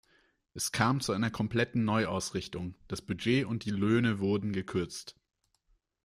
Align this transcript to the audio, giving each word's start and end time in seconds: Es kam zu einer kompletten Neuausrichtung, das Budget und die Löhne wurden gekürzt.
Es 0.55 0.71
kam 0.71 0.99
zu 0.99 1.11
einer 1.13 1.29
kompletten 1.29 1.85
Neuausrichtung, 1.85 2.73
das 2.87 3.03
Budget 3.03 3.45
und 3.45 3.65
die 3.65 3.69
Löhne 3.69 4.17
wurden 4.17 4.51
gekürzt. 4.51 5.15